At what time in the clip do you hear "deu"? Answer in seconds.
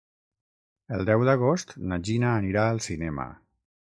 1.09-1.25